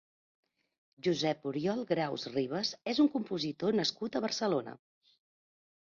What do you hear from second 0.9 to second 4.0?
Josep-Oriol Graus Ribas és un compositor